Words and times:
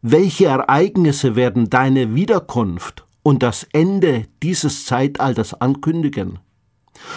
Welche 0.00 0.46
Ereignisse 0.46 1.34
werden 1.34 1.70
deine 1.70 2.14
Wiederkunft 2.14 3.07
und 3.28 3.42
das 3.42 3.64
Ende 3.74 4.26
dieses 4.42 4.86
Zeitalters 4.86 5.52
ankündigen. 5.52 6.38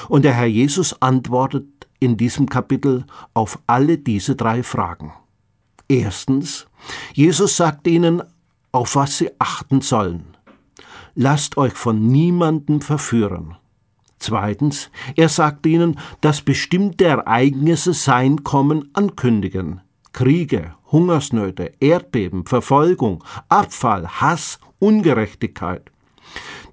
Und 0.09 0.25
der 0.25 0.33
Herr 0.33 0.45
Jesus 0.45 1.01
antwortet 1.01 1.87
in 2.01 2.17
diesem 2.17 2.49
Kapitel 2.49 3.05
auf 3.33 3.59
alle 3.65 3.97
diese 3.97 4.35
drei 4.35 4.61
Fragen. 4.61 5.13
Erstens, 5.87 6.67
Jesus 7.13 7.55
sagt 7.55 7.87
ihnen, 7.87 8.23
auf 8.73 8.97
was 8.97 9.19
sie 9.19 9.29
achten 9.39 9.79
sollen. 9.79 10.35
Lasst 11.15 11.55
euch 11.55 11.75
von 11.75 12.07
niemandem 12.07 12.81
verführen. 12.81 13.55
Zweitens, 14.19 14.89
er 15.15 15.29
sagt 15.29 15.65
ihnen, 15.65 15.97
dass 16.19 16.41
bestimmte 16.41 17.05
Ereignisse 17.05 17.93
sein 17.93 18.43
Kommen 18.43 18.89
ankündigen. 18.91 19.79
Kriege, 20.11 20.75
Hungersnöte, 20.91 21.71
Erdbeben, 21.79 22.45
Verfolgung, 22.47 23.23
Abfall, 23.47 24.09
Hass, 24.19 24.59
Ungerechtigkeit. 24.79 25.90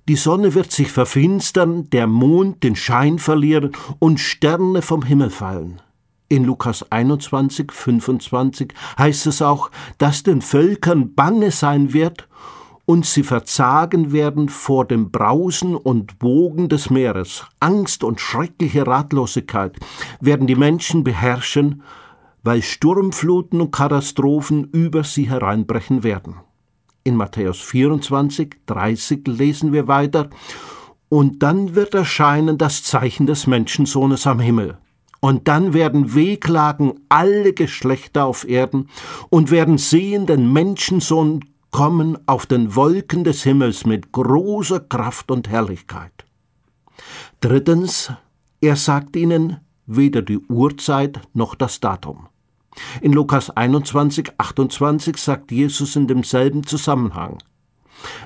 Die 0.09 0.17
Sonne 0.17 0.55
wird 0.55 0.73
sich 0.73 0.91
verfinstern, 0.91 1.91
der 1.91 2.07
Mond 2.07 2.63
den 2.63 2.77
Schein 2.77 3.19
verlieren 3.19 3.73
und 3.99 4.19
Sterne 4.19 4.81
vom 4.81 5.03
Himmel 5.03 5.29
fallen. 5.29 5.83
In 6.31 6.45
Lukas 6.45 6.91
21, 6.91 7.71
25 7.71 8.73
heißt 8.99 9.27
es 9.27 9.43
auch, 9.43 9.71
dass 9.99 10.23
den 10.23 10.41
Völkern 10.41 11.15
bange 11.15 11.51
sein 11.51 11.93
wird 11.93 12.27
und 12.87 13.05
sie 13.05 13.23
verzagen 13.23 14.11
werden 14.11 14.49
vor 14.49 14.87
dem 14.87 15.11
Brausen 15.11 15.77
und 15.77 16.23
Wogen 16.23 16.71
des 16.71 16.89
Meeres. 16.89 17.45
Angst 17.61 18.03
und 18.03 18.19
schreckliche 18.19 18.87
Ratlosigkeit 18.87 19.77
werden 20.21 20.47
die 20.47 20.57
Menschen 20.57 21.05
beherrschen, 21.05 21.83
weil 22.43 22.63
Sturmfluten 22.63 23.61
und 23.61 23.73
Katastrophen 23.73 24.65
über 24.73 25.05
sie 25.05 25.29
hereinbrechen 25.29 26.03
werden. 26.03 26.37
In 27.09 27.17
Matthäus 27.17 27.63
24, 27.63 28.57
30 28.67 29.27
lesen 29.29 29.73
wir 29.73 29.89
weiter, 29.89 30.29
und 31.09 31.43
dann 31.43 31.75
wird 31.75 31.95
erscheinen 31.95 32.59
das 32.59 32.83
Zeichen 32.83 33.27
des 33.27 33.47
Menschensohnes 33.47 34.27
am 34.27 34.41
Himmel. 34.41 34.77
Und 35.21 35.49
dann 35.49 35.73
werden 35.73 36.15
wehklagen 36.15 37.01
alle 37.09 37.55
Geschlechter 37.55 38.27
auf 38.27 38.47
Erden 38.47 38.91
und 39.31 39.51
werden 39.51 39.79
sehen 39.79 40.27
den 40.27 40.53
Menschensohn 40.53 41.47
kommen 41.71 42.19
auf 42.27 42.45
den 42.45 42.77
Wolken 42.77 43.25
des 43.25 43.43
Himmels 43.43 43.87
mit 43.87 44.13
großer 44.13 44.81
Kraft 44.81 45.31
und 45.31 45.49
Herrlichkeit. 45.49 46.27
Drittens, 47.41 48.13
er 48.61 48.77
sagt 48.77 49.17
ihnen 49.17 49.61
weder 49.87 50.21
die 50.21 50.41
Uhrzeit 50.41 51.23
noch 51.33 51.55
das 51.55 51.81
Datum. 51.81 52.29
In 53.01 53.13
Lukas 53.13 53.51
21, 53.51 54.33
28 54.39 55.17
sagt 55.17 55.51
Jesus 55.51 55.97
in 55.97 56.07
demselben 56.07 56.65
Zusammenhang, 56.65 57.39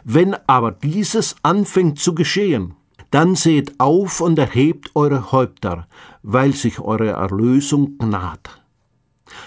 Wenn 0.04 0.36
aber 0.46 0.72
dieses 0.72 1.36
anfängt 1.42 1.98
zu 1.98 2.14
geschehen, 2.14 2.74
dann 3.10 3.34
seht 3.34 3.78
auf 3.78 4.20
und 4.20 4.38
erhebt 4.38 4.90
eure 4.94 5.32
Häupter, 5.32 5.86
weil 6.22 6.54
sich 6.54 6.80
eure 6.80 7.10
Erlösung 7.10 7.96
naht. 8.02 8.62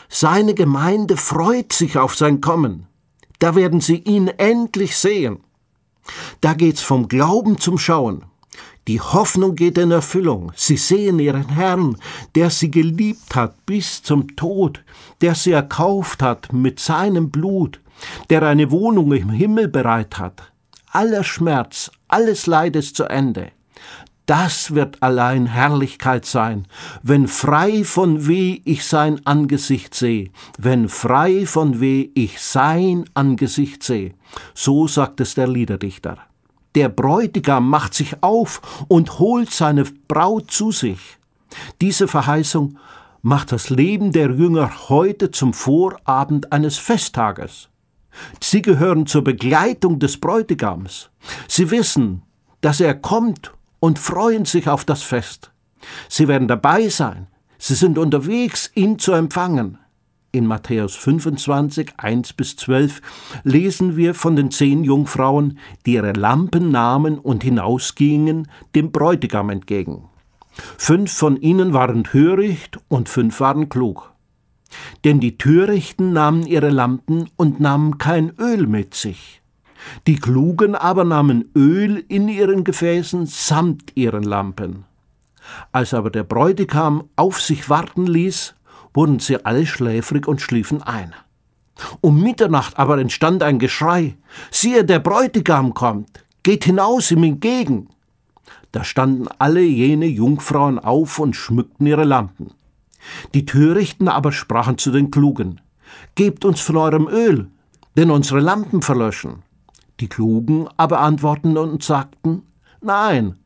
Seine 0.08 0.54
Gemeinde 0.54 1.18
freut 1.18 1.74
sich 1.74 1.98
auf 1.98 2.16
sein 2.16 2.42
Kommen. 2.42 2.88
Da 3.40 3.56
werden 3.56 3.82
sie 3.82 3.98
ihn 3.98 4.28
endlich 4.28 4.96
sehen. 4.96 5.40
Da 6.42 6.54
geht's 6.54 6.82
vom 6.82 7.08
Glauben 7.08 7.58
zum 7.58 7.78
Schauen. 7.78 8.26
Die 8.88 9.02
Hoffnung 9.02 9.56
geht 9.56 9.80
in 9.80 9.90
Erfüllung. 9.90 10.52
Sie 10.56 10.78
sehen 10.78 11.18
ihren 11.18 11.50
Herrn, 11.50 11.98
der 12.36 12.52
sie 12.52 12.70
geliebt 12.70 13.36
hat 13.36 13.66
bis 13.66 14.04
zum 14.04 14.36
Tod, 14.36 14.84
der 15.22 15.34
sie 15.34 15.54
erkauft 15.54 16.22
hat 16.22 16.54
mit 16.54 16.80
seinem 16.80 17.32
Blut, 17.32 17.82
der 18.30 18.44
eine 18.44 18.70
Wohnung 18.70 19.12
im 19.14 19.32
Himmel 19.32 19.70
bereit 19.70 20.20
hat. 20.20 20.52
Aller 20.92 21.24
Schmerz, 21.24 21.90
alles 22.08 22.46
Leid 22.46 22.76
ist 22.76 22.96
zu 22.96 23.06
Ende. 23.06 23.52
Das 24.28 24.74
wird 24.74 25.04
allein 25.04 25.46
Herrlichkeit 25.46 26.26
sein, 26.26 26.68
wenn 27.04 27.28
frei 27.28 27.84
von 27.84 28.28
weh 28.28 28.62
ich 28.66 28.86
sein 28.86 29.22
Angesicht 29.26 29.94
sehe, 29.94 30.32
wenn 30.58 30.90
frei 30.90 31.46
von 31.46 31.80
weh 31.80 32.10
ich 32.16 32.40
sein 32.40 33.06
Angesicht 33.14 33.84
sehe. 33.84 34.14
So 34.56 34.88
sagt 34.88 35.22
es 35.22 35.36
der 35.36 35.48
Liederdichter. 35.48 36.18
Der 36.76 36.90
Bräutigam 36.90 37.70
macht 37.70 37.94
sich 37.94 38.22
auf 38.22 38.86
und 38.90 39.20
holt 39.20 39.52
seine 39.52 39.86
Braut 40.08 40.52
zu 40.52 40.72
sich. 40.72 41.00
Diese 41.82 42.08
Verheißung 42.08 42.78
macht 43.22 43.52
das 43.52 43.70
Leben 43.70 44.12
der 44.12 44.30
Jünger 44.32 44.90
heute 44.90 45.32
zum 45.32 45.54
Vorabend 45.54 46.52
eines 46.52 46.78
Festtages. 46.78 47.70
Sie 48.40 48.62
gehören 48.62 49.08
zur 49.08 49.24
Begleitung 49.24 50.00
des 50.00 50.20
Bräutigams. 50.20 51.10
Sie 51.48 51.72
wissen, 51.72 52.22
dass 52.62 52.80
er 52.80 52.94
kommt 52.94 53.54
und 53.80 54.00
freuen 54.00 54.46
sich 54.46 54.70
auf 54.70 54.86
das 54.86 55.02
Fest. 55.02 55.52
Sie 56.10 56.28
werden 56.28 56.48
dabei 56.48 56.90
sein. 56.90 57.28
Sie 57.58 57.76
sind 57.76 57.98
unterwegs, 57.98 58.72
ihn 58.76 59.00
zu 59.00 59.14
empfangen. 59.14 59.78
In 60.36 60.48
Matthäus 60.48 60.98
25, 60.98 61.94
1 61.96 62.34
bis 62.34 62.58
12 62.58 63.02
lesen 63.46 63.96
wir 63.96 64.14
von 64.14 64.36
den 64.36 64.52
zehn 64.52 64.84
Jungfrauen, 64.84 65.60
die 65.86 65.94
ihre 65.94 66.12
Lampen 66.12 66.72
nahmen 66.72 67.20
und 67.20 67.42
hinausgingen 67.42 68.50
dem 68.76 68.92
Bräutigam 68.92 69.50
entgegen. 69.50 70.10
Fünf 70.78 71.14
von 71.14 71.38
ihnen 71.38 71.72
waren 71.72 72.04
töricht 72.04 72.80
und 72.90 73.08
fünf 73.08 73.40
waren 73.40 73.70
klug. 73.70 74.12
Denn 75.06 75.22
die 75.22 75.38
Törichten 75.38 76.12
nahmen 76.12 76.46
ihre 76.46 76.70
Lampen 76.70 77.30
und 77.38 77.62
nahmen 77.62 77.98
kein 77.98 78.34
Öl 78.38 78.68
mit 78.68 78.94
sich. 78.94 79.42
Die 80.06 80.18
Klugen 80.18 80.76
aber 80.76 81.06
nahmen 81.06 81.50
Öl 81.56 82.04
in 82.10 82.28
ihren 82.28 82.66
Gefäßen 82.66 83.26
samt 83.26 83.96
ihren 83.96 84.24
Lampen. 84.24 84.84
Als 85.72 85.94
aber 85.94 86.10
der 86.10 86.24
Bräutigam 86.24 87.06
auf 87.16 87.40
sich 87.40 87.70
warten 87.70 88.06
ließ, 88.06 88.54
wurden 88.96 89.20
sie 89.20 89.46
alle 89.46 89.66
schläfrig 89.66 90.28
und 90.28 90.42
schliefen 90.42 90.82
ein. 90.82 91.14
Um 92.02 92.22
Mitternacht 92.22 92.78
aber 92.78 92.98
entstand 93.00 93.44
ein 93.44 93.60
Geschrei. 93.60 94.18
Siehe, 94.50 94.86
der 94.86 95.00
Bräutigam 95.00 95.74
kommt, 95.74 96.26
geht 96.44 96.64
hinaus 96.64 97.12
ihm 97.12 97.24
entgegen. 97.24 97.90
Da 98.72 98.84
standen 98.84 99.28
alle 99.40 99.62
jene 99.62 100.06
Jungfrauen 100.06 100.80
auf 100.80 101.20
und 101.20 101.36
schmückten 101.36 101.86
ihre 101.88 102.04
Lampen. 102.04 102.52
Die 103.34 103.46
Törichten 103.46 104.08
aber 104.08 104.32
sprachen 104.32 104.78
zu 104.78 104.92
den 104.92 105.12
Klugen, 105.12 105.62
Gebt 106.16 106.46
uns 106.46 106.62
von 106.62 106.78
eurem 106.78 107.08
Öl, 107.08 107.50
denn 107.96 108.12
unsere 108.12 108.40
Lampen 108.40 108.82
verlöschen. 108.82 109.44
Die 110.00 110.10
Klugen 110.10 110.68
aber 110.78 111.00
antworteten 111.00 111.58
und 111.58 111.84
sagten, 111.84 112.44
Nein, 112.82 113.38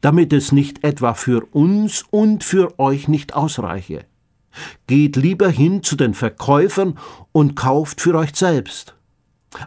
damit 0.00 0.32
es 0.32 0.52
nicht 0.52 0.84
etwa 0.84 1.14
für 1.14 1.44
uns 1.52 2.04
und 2.10 2.44
für 2.44 2.78
euch 2.78 3.08
nicht 3.08 3.34
ausreiche. 3.34 4.04
Geht 4.86 5.16
lieber 5.16 5.48
hin 5.48 5.82
zu 5.82 5.96
den 5.96 6.14
Verkäufern 6.14 6.98
und 7.32 7.56
kauft 7.56 8.00
für 8.00 8.14
euch 8.14 8.34
selbst. 8.34 8.94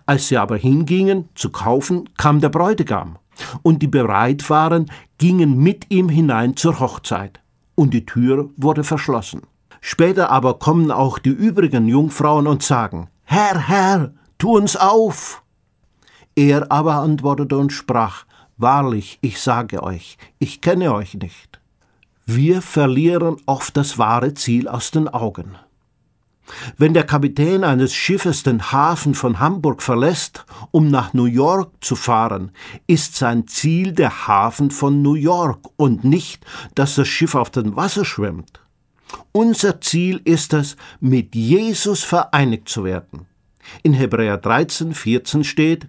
Als 0.06 0.28
sie 0.28 0.38
aber 0.38 0.58
hingingen 0.58 1.30
zu 1.36 1.50
kaufen, 1.50 2.10
kam 2.18 2.42
der 2.42 2.50
Bräutigam, 2.50 3.18
und 3.62 3.82
die 3.82 3.88
bereit 3.88 4.50
waren, 4.50 4.92
gingen 5.18 5.58
mit 5.58 5.86
ihm 5.90 6.10
hinein 6.10 6.56
zur 6.56 6.80
Hochzeit, 6.80 7.40
und 7.76 7.94
die 7.94 8.06
Tür 8.06 8.50
wurde 8.58 8.84
verschlossen. 8.84 9.42
Später 9.82 10.30
aber 10.30 10.60
kommen 10.60 10.92
auch 10.92 11.20
die 11.20 11.30
übrigen 11.30 11.88
Jungfrauen 11.88 12.48
und 12.48 12.64
sagen, 12.64 13.10
Herr, 13.24 13.68
Herr, 13.68 14.14
tu 14.38 14.58
uns 14.58 14.76
auf. 14.76 15.44
Er 16.36 16.72
aber 16.72 16.96
antwortete 16.96 17.58
und 17.58 17.72
sprach, 17.72 18.26
Wahrlich, 18.58 19.20
ich 19.22 19.40
sage 19.40 19.82
euch, 19.82 20.18
ich 20.38 20.60
kenne 20.60 20.94
euch 20.94 21.14
nicht. 21.14 21.59
Wir 22.32 22.62
verlieren 22.62 23.38
oft 23.48 23.76
das 23.76 23.98
wahre 23.98 24.36
Ziel 24.36 24.68
aus 24.68 24.92
den 24.92 25.08
Augen. 25.08 25.56
Wenn 26.78 26.94
der 26.94 27.04
Kapitän 27.04 27.64
eines 27.64 27.92
Schiffes 27.96 28.44
den 28.44 28.72
Hafen 28.72 29.16
von 29.16 29.40
Hamburg 29.40 29.82
verlässt, 29.82 30.46
um 30.70 30.92
nach 30.92 31.16
New 31.16 31.26
York 31.26 31.72
zu 31.82 31.96
fahren, 31.96 32.52
ist 32.86 33.16
sein 33.16 33.48
Ziel 33.48 33.94
der 33.94 34.28
Hafen 34.28 34.70
von 34.70 35.02
New 35.02 35.16
York 35.16 35.72
und 35.76 36.04
nicht, 36.04 36.46
dass 36.76 36.94
das 36.94 37.08
Schiff 37.08 37.34
auf 37.34 37.50
dem 37.50 37.76
Wasser 37.76 38.06
schwimmt. 38.06 38.60
Unser 39.32 39.82
Ziel 39.82 40.22
ist 40.24 40.54
es, 40.54 40.76
mit 41.00 41.34
Jesus 41.34 42.04
vereinigt 42.04 42.70
zu 42.70 42.84
werden. 42.84 43.26
In 43.82 43.96
Hebräer 43.96 44.38
13, 44.38 44.94
14 44.94 45.44
steht, 45.44 45.88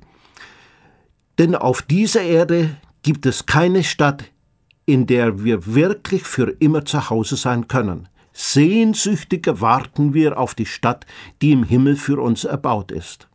denn 1.38 1.54
auf 1.54 1.82
dieser 1.82 2.22
Erde 2.22 2.76
gibt 3.02 3.26
es 3.26 3.44
keine 3.44 3.84
Stadt, 3.84 4.24
in 4.92 5.06
der 5.06 5.44
wir 5.44 5.74
wirklich 5.74 6.24
für 6.24 6.50
immer 6.58 6.84
zu 6.84 7.10
Hause 7.10 7.36
sein 7.36 7.68
können. 7.68 8.08
Sehnsüchtig 8.32 9.46
warten 9.60 10.14
wir 10.14 10.38
auf 10.38 10.54
die 10.54 10.66
Stadt, 10.66 11.06
die 11.42 11.52
im 11.52 11.64
Himmel 11.64 11.96
für 11.96 12.20
uns 12.20 12.44
erbaut 12.44 12.90
ist. 12.90 13.28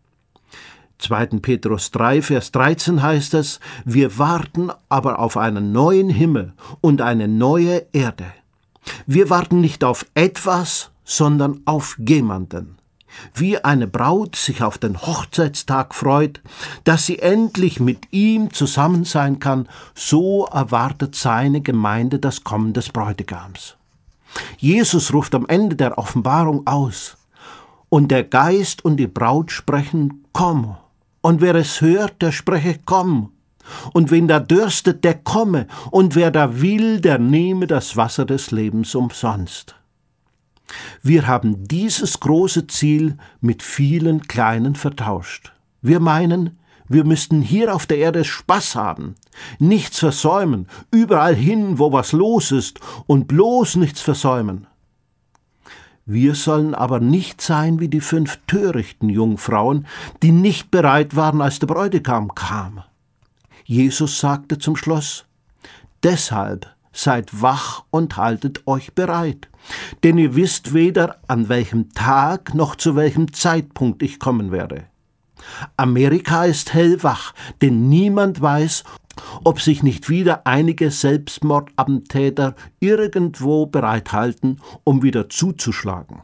2. 0.99 1.25
Petrus 1.41 1.91
3, 1.91 2.21
Vers 2.21 2.51
13 2.51 3.01
heißt 3.01 3.33
es, 3.35 3.59
wir 3.83 4.17
warten 4.17 4.71
aber 4.89 5.19
auf 5.19 5.37
einen 5.37 5.71
neuen 5.71 6.09
Himmel 6.09 6.53
und 6.81 7.01
eine 7.01 7.27
neue 7.27 7.85
Erde. 7.91 8.25
Wir 9.05 9.29
warten 9.29 9.61
nicht 9.61 9.83
auf 9.83 10.05
etwas, 10.13 10.91
sondern 11.03 11.61
auf 11.65 11.97
jemanden 11.99 12.74
wie 13.33 13.57
eine 13.57 13.87
Braut 13.87 14.35
sich 14.35 14.63
auf 14.63 14.77
den 14.77 15.01
Hochzeitstag 15.01 15.95
freut, 15.95 16.41
dass 16.83 17.05
sie 17.05 17.19
endlich 17.19 17.79
mit 17.79 18.11
ihm 18.11 18.53
zusammen 18.53 19.03
sein 19.03 19.39
kann, 19.39 19.67
so 19.93 20.45
erwartet 20.45 21.15
seine 21.15 21.61
Gemeinde 21.61 22.19
das 22.19 22.43
Kommen 22.43 22.73
des 22.73 22.89
Bräutigams. 22.89 23.75
Jesus 24.57 25.13
ruft 25.13 25.35
am 25.35 25.45
Ende 25.47 25.75
der 25.75 25.97
Offenbarung 25.97 26.67
aus, 26.67 27.17
und 27.89 28.09
der 28.09 28.23
Geist 28.23 28.83
und 28.83 28.97
die 28.97 29.07
Braut 29.07 29.51
sprechen, 29.51 30.25
komm, 30.33 30.75
und 31.21 31.41
wer 31.41 31.55
es 31.55 31.81
hört, 31.81 32.21
der 32.21 32.31
spreche, 32.31 32.79
komm, 32.85 33.31
und 33.93 34.11
wen 34.11 34.27
da 34.27 34.39
dürstet, 34.39 35.03
der 35.03 35.15
komme, 35.15 35.67
und 35.91 36.15
wer 36.15 36.31
da 36.31 36.61
will, 36.61 36.99
der 36.99 37.19
nehme 37.19 37.67
das 37.67 37.95
Wasser 37.95 38.25
des 38.25 38.51
Lebens 38.51 38.95
umsonst. 38.95 39.75
Wir 41.01 41.27
haben 41.27 41.67
dieses 41.67 42.19
große 42.19 42.67
Ziel 42.67 43.17
mit 43.41 43.63
vielen 43.63 44.27
kleinen 44.27 44.75
vertauscht. 44.75 45.53
Wir 45.81 45.99
meinen, 45.99 46.57
wir 46.87 47.03
müssten 47.03 47.41
hier 47.41 47.73
auf 47.73 47.85
der 47.85 47.97
Erde 47.97 48.23
Spaß 48.23 48.75
haben, 48.75 49.15
nichts 49.59 49.99
versäumen, 49.99 50.67
überall 50.91 51.35
hin, 51.35 51.79
wo 51.79 51.91
was 51.91 52.11
los 52.11 52.51
ist, 52.51 52.79
und 53.07 53.27
bloß 53.27 53.77
nichts 53.77 54.01
versäumen. 54.01 54.67
Wir 56.05 56.35
sollen 56.35 56.75
aber 56.75 56.99
nicht 56.99 57.41
sein 57.41 57.79
wie 57.79 57.87
die 57.87 58.01
fünf 58.01 58.39
törichten 58.45 59.09
Jungfrauen, 59.09 59.87
die 60.21 60.31
nicht 60.31 60.69
bereit 60.69 61.15
waren, 61.15 61.41
als 61.41 61.57
der 61.57 61.67
Bräutigam 61.67 62.35
kam. 62.35 62.83
Jesus 63.63 64.19
sagte 64.19 64.59
zum 64.59 64.75
Schluss, 64.75 65.25
Deshalb 66.03 66.69
seid 66.93 67.41
wach 67.41 67.83
und 67.89 68.17
haltet 68.17 68.67
euch 68.67 68.93
bereit, 68.93 69.49
denn 70.03 70.17
ihr 70.17 70.35
wisst 70.35 70.73
weder, 70.73 71.19
an 71.27 71.49
welchem 71.49 71.91
Tag 71.93 72.53
noch 72.53 72.75
zu 72.75 72.95
welchem 72.95 73.33
Zeitpunkt 73.33 74.03
ich 74.03 74.19
kommen 74.19 74.51
werde. 74.51 74.85
Amerika 75.77 76.45
ist 76.45 76.73
hellwach, 76.73 77.33
denn 77.61 77.89
niemand 77.89 78.41
weiß, 78.41 78.83
ob 79.43 79.61
sich 79.61 79.83
nicht 79.83 80.09
wieder 80.09 80.45
einige 80.45 80.91
Selbstmordattentäter 80.91 82.55
irgendwo 82.79 83.65
bereithalten, 83.65 84.59
um 84.83 85.03
wieder 85.03 85.29
zuzuschlagen. 85.29 86.21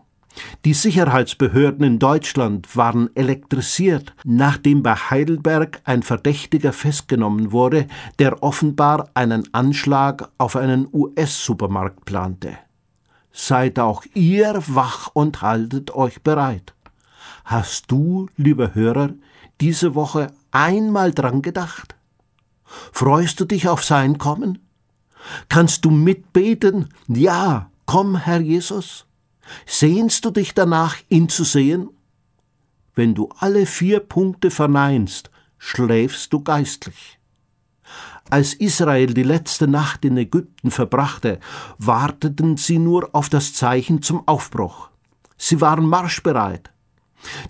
Die 0.63 0.73
Sicherheitsbehörden 0.73 1.85
in 1.85 1.99
Deutschland 1.99 2.75
waren 2.77 3.09
elektrisiert, 3.15 4.13
nachdem 4.23 4.81
bei 4.81 4.95
Heidelberg 4.95 5.81
ein 5.83 6.03
Verdächtiger 6.03 6.71
festgenommen 6.71 7.51
wurde, 7.51 7.88
der 8.17 8.41
offenbar 8.41 9.09
einen 9.13 9.53
Anschlag 9.53 10.29
auf 10.38 10.55
einen 10.55 10.88
US-Supermarkt 10.93 12.05
plante. 12.05 12.57
Seid 13.33 13.79
auch 13.79 14.03
ihr 14.13 14.61
wach 14.67 15.09
und 15.13 15.41
haltet 15.41 15.91
euch 15.91 16.21
bereit. 16.21 16.73
Hast 17.45 17.89
du, 17.91 18.27
lieber 18.37 18.75
Hörer, 18.75 19.11
diese 19.61 19.95
Woche 19.95 20.33
einmal 20.51 21.13
dran 21.13 21.41
gedacht? 21.41 21.95
Freust 22.91 23.39
du 23.39 23.45
dich 23.45 23.67
auf 23.67 23.83
sein 23.83 24.17
Kommen? 24.17 24.59
Kannst 25.49 25.85
du 25.85 25.91
mitbeten? 25.91 26.89
Ja, 27.07 27.69
komm, 27.85 28.15
Herr 28.17 28.41
Jesus. 28.41 29.05
Sehnst 29.65 30.25
du 30.25 30.31
dich 30.31 30.53
danach, 30.53 30.97
ihn 31.09 31.29
zu 31.29 31.43
sehen? 31.43 31.89
Wenn 32.95 33.15
du 33.15 33.29
alle 33.37 33.65
vier 33.65 33.99
Punkte 33.99 34.51
verneinst, 34.51 35.29
schläfst 35.57 36.33
du 36.33 36.43
geistlich. 36.43 37.19
Als 38.31 38.53
Israel 38.53 39.13
die 39.13 39.23
letzte 39.23 39.67
Nacht 39.67 40.05
in 40.05 40.15
Ägypten 40.15 40.71
verbrachte, 40.71 41.41
warteten 41.77 42.55
sie 42.55 42.79
nur 42.79 43.09
auf 43.11 43.27
das 43.27 43.53
Zeichen 43.53 44.01
zum 44.01 44.25
Aufbruch. 44.25 44.87
Sie 45.37 45.59
waren 45.59 45.85
marschbereit. 45.85 46.71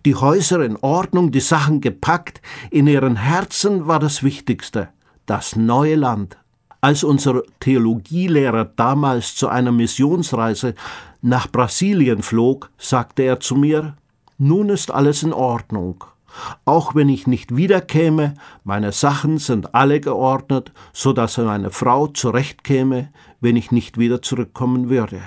Die 0.06 0.16
Häuser 0.16 0.66
in 0.66 0.76
Ordnung, 0.78 1.32
die 1.32 1.40
Sachen 1.40 1.82
gepackt, 1.82 2.42
in 2.72 2.88
ihren 2.88 3.16
Herzen 3.16 3.86
war 3.86 4.00
das 4.00 4.24
Wichtigste, 4.24 4.90
das 5.28 5.56
neue 5.56 5.94
Land. 5.94 6.40
Als 6.82 7.04
unser 7.04 7.44
Theologielehrer 7.60 8.66
damals 8.66 9.36
zu 9.36 9.50
einer 9.50 9.72
Missionsreise 9.72 10.74
nach 11.22 11.48
Brasilien 11.48 12.24
flog, 12.24 12.72
sagte 12.80 13.22
er 13.22 13.40
zu 13.40 13.56
mir, 13.56 13.98
nun 14.40 14.70
ist 14.70 14.90
alles 14.90 15.22
in 15.22 15.32
Ordnung. 15.32 16.04
Auch 16.66 16.96
wenn 16.96 17.10
ich 17.10 17.28
nicht 17.28 17.56
wiederkäme, 17.56 18.36
meine 18.64 18.92
Sachen 18.92 19.38
sind 19.38 19.76
alle 19.76 20.00
geordnet, 20.00 20.72
so 20.94 21.14
dass 21.14 21.38
meine 21.38 21.72
Frau 21.72 22.08
zurechtkäme, 22.08 23.10
wenn 23.40 23.56
ich 23.56 23.72
nicht 23.72 23.98
wieder 23.98 24.22
zurückkommen 24.22 24.90
würde. 24.90 25.22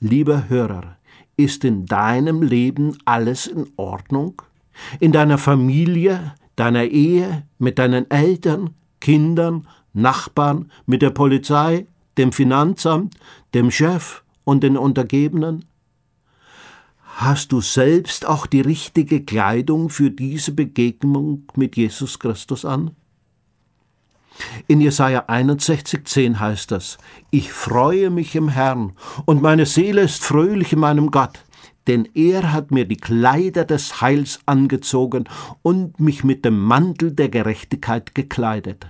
Lieber 0.00 0.48
Hörer, 0.48 0.96
ist 1.36 1.64
in 1.64 1.86
deinem 1.86 2.42
Leben 2.42 2.96
alles 3.04 3.46
in 3.46 3.68
Ordnung? 3.76 4.42
In 5.00 5.12
deiner 5.12 5.38
Familie, 5.38 6.34
deiner 6.54 6.84
Ehe, 6.84 7.44
mit 7.58 7.78
deinen 7.78 8.10
Eltern, 8.10 8.70
Kindern, 9.00 9.66
Nachbarn, 9.92 10.70
mit 10.86 11.02
der 11.02 11.10
Polizei, 11.10 11.86
dem 12.18 12.32
Finanzamt, 12.32 13.14
dem 13.54 13.70
Chef 13.70 14.22
und 14.44 14.62
den 14.62 14.76
Untergebenen? 14.76 15.64
Hast 17.18 17.50
du 17.52 17.62
selbst 17.62 18.26
auch 18.26 18.44
die 18.44 18.60
richtige 18.60 19.24
Kleidung 19.24 19.88
für 19.88 20.10
diese 20.10 20.52
Begegnung 20.52 21.44
mit 21.56 21.74
Jesus 21.74 22.18
Christus 22.18 22.66
an? 22.66 22.90
In 24.66 24.82
Jesaja 24.82 25.24
61,10 25.26 26.38
heißt 26.38 26.72
das: 26.72 26.98
Ich 27.30 27.54
freue 27.54 28.10
mich 28.10 28.36
im 28.36 28.50
Herrn 28.50 28.92
und 29.24 29.40
meine 29.40 29.64
Seele 29.64 30.02
ist 30.02 30.22
fröhlich 30.22 30.74
in 30.74 30.80
meinem 30.80 31.10
Gott, 31.10 31.42
denn 31.86 32.06
er 32.12 32.52
hat 32.52 32.70
mir 32.70 32.84
die 32.84 32.98
Kleider 32.98 33.64
des 33.64 34.02
Heils 34.02 34.40
angezogen 34.44 35.24
und 35.62 35.98
mich 35.98 36.22
mit 36.22 36.44
dem 36.44 36.60
Mantel 36.60 37.12
der 37.12 37.30
Gerechtigkeit 37.30 38.14
gekleidet. 38.14 38.88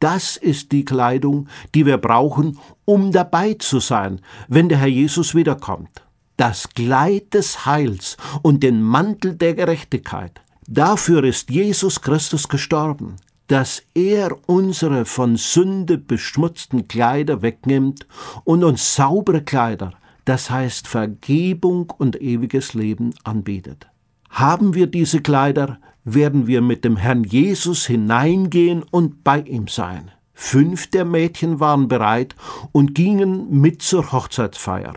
Das 0.00 0.36
ist 0.36 0.72
die 0.72 0.84
Kleidung, 0.84 1.48
die 1.76 1.86
wir 1.86 1.98
brauchen, 1.98 2.58
um 2.84 3.12
dabei 3.12 3.54
zu 3.54 3.78
sein, 3.78 4.20
wenn 4.48 4.68
der 4.68 4.78
Herr 4.78 4.88
Jesus 4.88 5.36
wiederkommt. 5.36 6.02
Das 6.36 6.68
Kleid 6.70 7.34
des 7.34 7.66
Heils 7.66 8.16
und 8.42 8.62
den 8.62 8.82
Mantel 8.82 9.34
der 9.34 9.54
Gerechtigkeit. 9.54 10.40
Dafür 10.66 11.24
ist 11.24 11.50
Jesus 11.50 12.00
Christus 12.00 12.48
gestorben, 12.48 13.16
dass 13.48 13.82
er 13.94 14.36
unsere 14.46 15.04
von 15.04 15.36
Sünde 15.36 15.98
beschmutzten 15.98 16.88
Kleider 16.88 17.42
wegnimmt 17.42 18.06
und 18.44 18.64
uns 18.64 18.94
saubere 18.94 19.42
Kleider, 19.42 19.92
das 20.24 20.50
heißt 20.50 20.88
Vergebung 20.88 21.92
und 21.98 22.20
ewiges 22.22 22.74
Leben 22.74 23.14
anbietet. 23.24 23.88
Haben 24.30 24.74
wir 24.74 24.86
diese 24.86 25.20
Kleider, 25.20 25.78
werden 26.04 26.46
wir 26.46 26.62
mit 26.62 26.84
dem 26.84 26.96
Herrn 26.96 27.24
Jesus 27.24 27.86
hineingehen 27.86 28.82
und 28.90 29.22
bei 29.22 29.40
ihm 29.40 29.68
sein. 29.68 30.10
Fünf 30.32 30.88
der 30.90 31.04
Mädchen 31.04 31.60
waren 31.60 31.88
bereit 31.88 32.34
und 32.72 32.94
gingen 32.94 33.60
mit 33.60 33.82
zur 33.82 34.12
Hochzeitsfeier. 34.12 34.94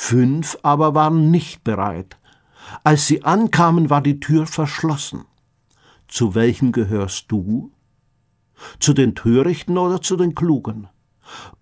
Fünf 0.00 0.56
aber 0.62 0.94
waren 0.94 1.32
nicht 1.32 1.64
bereit. 1.64 2.18
Als 2.84 3.08
sie 3.08 3.24
ankamen, 3.24 3.90
war 3.90 4.00
die 4.00 4.20
Tür 4.20 4.46
verschlossen. 4.46 5.24
Zu 6.06 6.36
welchem 6.36 6.70
gehörst 6.70 7.26
du? 7.28 7.72
Zu 8.78 8.94
den 8.94 9.16
Törichten 9.16 9.76
oder 9.76 10.00
zu 10.00 10.16
den 10.16 10.36
Klugen? 10.36 10.86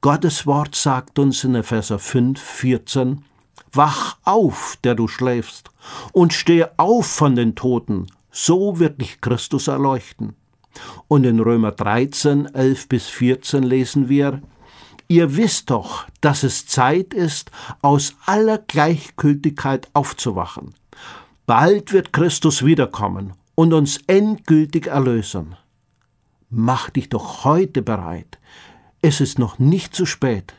Gottes 0.02 0.46
Wort 0.46 0.74
sagt 0.74 1.18
uns 1.18 1.44
in 1.44 1.54
Epheser 1.54 1.98
5, 1.98 2.38
14, 2.38 3.24
Wach 3.72 4.18
auf, 4.22 4.78
der 4.84 4.94
du 4.94 5.08
schläfst, 5.08 5.70
und 6.12 6.34
stehe 6.34 6.78
auf 6.78 7.06
von 7.06 7.36
den 7.36 7.54
Toten, 7.54 8.06
so 8.30 8.78
wird 8.78 9.00
dich 9.00 9.22
Christus 9.22 9.66
erleuchten. 9.66 10.36
Und 11.08 11.24
in 11.24 11.40
Römer 11.40 11.72
13, 11.72 12.54
11 12.54 12.88
bis 12.88 13.06
14 13.06 13.62
lesen 13.62 14.10
wir, 14.10 14.42
Ihr 15.08 15.36
wisst 15.36 15.70
doch, 15.70 16.06
dass 16.20 16.42
es 16.42 16.66
Zeit 16.66 17.14
ist, 17.14 17.50
aus 17.80 18.14
aller 18.26 18.58
Gleichgültigkeit 18.58 19.88
aufzuwachen. 19.92 20.74
Bald 21.46 21.92
wird 21.92 22.12
Christus 22.12 22.64
wiederkommen 22.64 23.34
und 23.54 23.72
uns 23.72 24.00
endgültig 24.08 24.88
erlösen. 24.88 25.54
Mach 26.50 26.90
dich 26.90 27.08
doch 27.08 27.44
heute 27.44 27.82
bereit. 27.82 28.38
Es 29.00 29.20
ist 29.20 29.38
noch 29.38 29.58
nicht 29.60 29.94
zu 29.94 30.06
spät. 30.06 30.54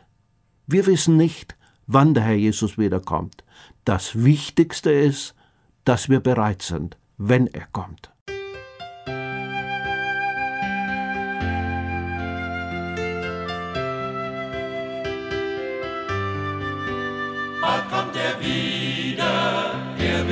Wir 0.66 0.86
wissen 0.86 1.18
nicht, 1.18 1.58
wann 1.86 2.14
der 2.14 2.24
Herr 2.24 2.36
Jesus 2.36 2.78
wiederkommt. 2.78 3.44
Das 3.84 4.24
Wichtigste 4.24 4.92
ist, 4.92 5.36
dass 5.84 6.08
wir 6.08 6.22
bereit 6.22 6.62
sind, 6.62 6.98
wenn 7.18 7.48
er 7.48 7.68
kommt. 7.68 8.12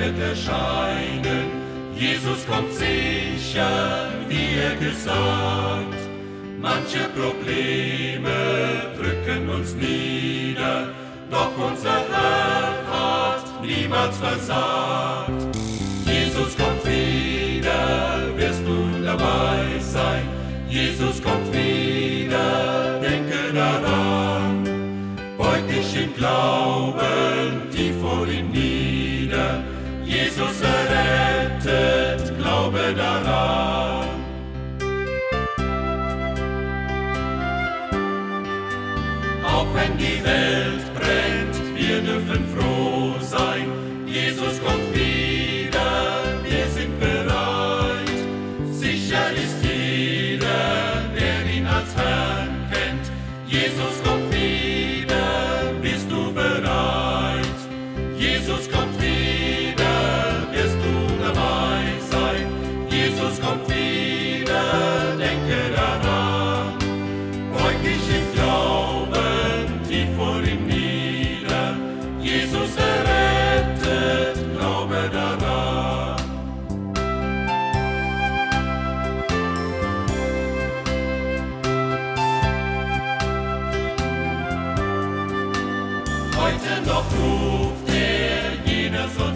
Wird 0.06 0.20
erscheinen. 0.20 1.48
Jesus 1.96 2.46
kommt 2.48 2.72
sicher, 2.74 4.10
wie 4.28 4.58
er 4.60 4.76
gesagt. 4.76 6.02
Manche 6.60 7.08
Probleme 7.16 8.38
drücken 8.98 9.50
uns 9.50 9.74
nieder, 9.76 10.90
doch 11.30 11.52
unser 11.58 12.00
Herr 12.12 12.74
hat 12.92 13.62
niemals 13.62 14.18
versagt. 14.18 15.58
Jesus 16.06 16.56
kommt 16.58 16.84
wieder, 16.86 18.36
wirst 18.36 18.62
du 18.66 19.04
dabei 19.04 19.64
sein. 19.80 20.24
Jesus 20.68 21.22
kommt 21.22 21.54
wieder, 21.54 22.85
Heute 86.56 86.88
noch 86.88 87.04
ruft 87.12 87.90
er, 87.90 88.54
jeder 88.66 89.10
soll's 89.10 89.35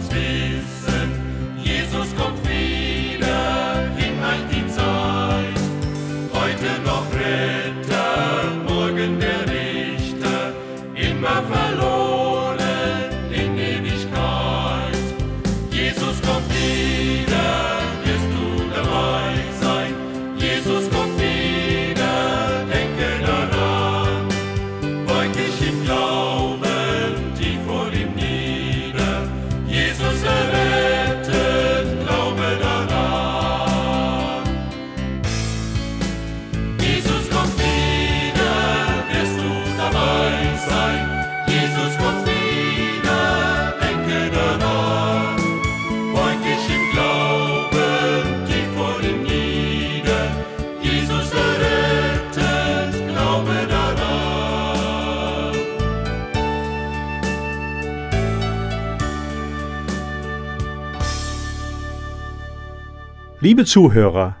Liebe 63.50 63.64
Zuhörer, 63.64 64.36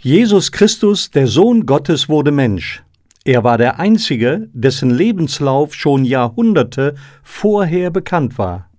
Jesus 0.00 0.50
Christus, 0.50 1.10
der 1.10 1.26
Sohn 1.26 1.66
Gottes, 1.66 2.08
wurde 2.08 2.30
Mensch. 2.30 2.82
Er 3.22 3.44
war 3.44 3.58
der 3.58 3.78
Einzige, 3.78 4.48
dessen 4.54 4.88
Lebenslauf 4.88 5.74
schon 5.74 6.06
Jahrhunderte 6.06 6.94
vorher 7.22 7.90
bekannt 7.90 8.38
war. 8.38 8.70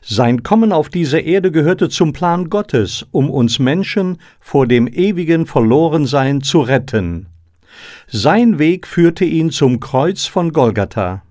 Sein 0.00 0.42
Kommen 0.42 0.72
auf 0.72 0.88
diese 0.88 1.18
Erde 1.18 1.50
gehörte 1.52 1.90
zum 1.90 2.14
Plan 2.14 2.48
Gottes, 2.48 3.04
um 3.10 3.28
uns 3.28 3.58
Menschen 3.58 4.16
vor 4.40 4.66
dem 4.66 4.88
ewigen 4.88 5.44
Verlorensein 5.44 6.40
zu 6.40 6.62
retten. 6.62 7.26
Sein 8.06 8.58
Weg 8.58 8.86
führte 8.86 9.26
ihn 9.26 9.50
zum 9.50 9.78
Kreuz 9.78 10.24
von 10.24 10.54
Golgatha. 10.54 11.22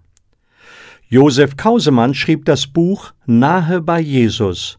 Josef 1.10 1.58
Kausemann 1.58 2.14
schrieb 2.14 2.46
das 2.46 2.68
Buch 2.68 3.12
Nahe 3.26 3.82
bei 3.82 4.00
Jesus 4.00 4.78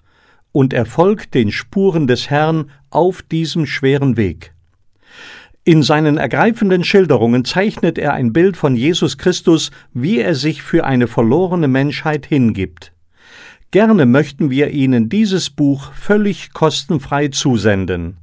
und 0.55 0.73
er 0.73 0.87
folgt 0.87 1.35
den 1.35 1.51
Spuren 1.51 2.07
des 2.07 2.31
Herrn 2.31 2.71
auf 2.89 3.23
diesem 3.23 3.67
schweren 3.67 4.17
Weg. 4.17 4.55
In 5.65 5.83
seinen 5.83 6.17
ergreifenden 6.17 6.85
Schilderungen 6.85 7.45
zeichnet 7.45 7.99
er 7.99 8.13
ein 8.13 8.33
Bild 8.33 8.57
von 8.57 8.77
Jesus 8.77 9.19
Christus, 9.19 9.73
wie 9.93 10.21
er 10.21 10.37
sich 10.37 10.63
für 10.63 10.85
eine 10.85 11.09
verlorene 11.09 11.67
Menschheit 11.67 12.27
hingibt. 12.27 12.93
Gerne 13.73 14.07
möchten 14.07 14.49
wir 14.51 14.71
Ihnen 14.71 15.09
dieses 15.09 15.51
Buch 15.51 15.93
völlig 15.93 16.53
kostenfrei 16.53 17.29
zusenden. 17.29 18.19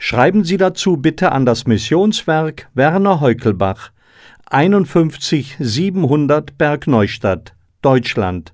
Schreiben 0.00 0.42
Sie 0.42 0.56
dazu 0.56 0.96
bitte 0.96 1.30
an 1.30 1.46
das 1.46 1.68
Missionswerk 1.68 2.68
Werner 2.74 3.20
Heukelbach, 3.20 3.92
51 4.46 5.58
700 5.60 6.58
Bergneustadt, 6.58 7.54
Deutschland. 7.82 8.52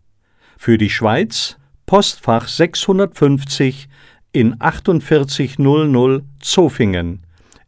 Für 0.59 0.77
die 0.77 0.91
Schweiz 0.91 1.57
Postfach 1.88 2.49
650 2.49 3.88
in 4.33 4.57
4800 4.61 6.23
Zofingen. 6.38 7.21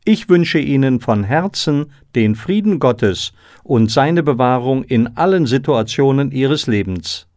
Ich 0.05 0.29
wünsche 0.29 0.59
Ihnen 0.59 1.01
von 1.01 1.25
Herzen 1.25 1.91
den 2.15 2.35
Frieden 2.35 2.81
Gottes 2.81 3.33
und 3.65 3.91
seine 3.91 4.23
Bewahrung 4.23 4.85
in 4.85 5.17
allen 5.17 5.47
Situationen 5.47 6.33
Ihres 6.33 6.67
Lebens. 6.67 7.29